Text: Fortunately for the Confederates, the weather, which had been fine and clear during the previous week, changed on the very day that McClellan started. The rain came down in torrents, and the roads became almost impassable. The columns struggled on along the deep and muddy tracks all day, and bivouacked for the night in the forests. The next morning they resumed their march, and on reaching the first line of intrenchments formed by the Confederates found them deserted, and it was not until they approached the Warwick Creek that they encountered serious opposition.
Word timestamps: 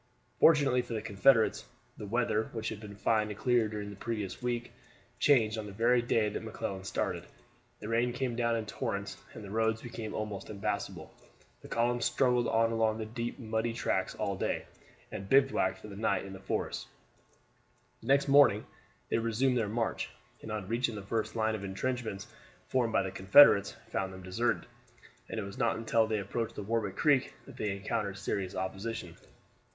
Fortunately 0.39 0.81
for 0.81 0.93
the 0.95 1.01
Confederates, 1.03 1.63
the 1.95 2.07
weather, 2.07 2.45
which 2.53 2.69
had 2.69 2.79
been 2.79 2.95
fine 2.95 3.29
and 3.29 3.37
clear 3.37 3.67
during 3.67 3.91
the 3.91 3.95
previous 3.95 4.41
week, 4.41 4.71
changed 5.19 5.59
on 5.59 5.67
the 5.67 5.71
very 5.71 6.01
day 6.01 6.27
that 6.27 6.41
McClellan 6.41 6.83
started. 6.83 7.23
The 7.79 7.87
rain 7.87 8.11
came 8.11 8.35
down 8.35 8.55
in 8.55 8.65
torrents, 8.65 9.15
and 9.35 9.43
the 9.43 9.51
roads 9.51 9.83
became 9.83 10.15
almost 10.15 10.49
impassable. 10.49 11.13
The 11.61 11.67
columns 11.67 12.05
struggled 12.05 12.47
on 12.47 12.71
along 12.71 12.97
the 12.97 13.05
deep 13.05 13.37
and 13.37 13.51
muddy 13.51 13.73
tracks 13.73 14.15
all 14.15 14.35
day, 14.35 14.65
and 15.11 15.29
bivouacked 15.29 15.77
for 15.77 15.87
the 15.87 15.95
night 15.95 16.25
in 16.25 16.33
the 16.33 16.39
forests. 16.39 16.87
The 18.01 18.07
next 18.07 18.27
morning 18.27 18.65
they 19.09 19.19
resumed 19.19 19.55
their 19.59 19.69
march, 19.69 20.09
and 20.41 20.51
on 20.51 20.67
reaching 20.67 20.95
the 20.95 21.03
first 21.03 21.35
line 21.35 21.53
of 21.53 21.63
intrenchments 21.63 22.25
formed 22.69 22.91
by 22.91 23.03
the 23.03 23.11
Confederates 23.11 23.75
found 23.91 24.11
them 24.11 24.23
deserted, 24.23 24.65
and 25.29 25.39
it 25.39 25.43
was 25.43 25.59
not 25.59 25.75
until 25.75 26.07
they 26.07 26.17
approached 26.21 26.55
the 26.55 26.63
Warwick 26.63 26.95
Creek 26.95 27.35
that 27.45 27.55
they 27.57 27.69
encountered 27.77 28.17
serious 28.17 28.55
opposition. 28.55 29.15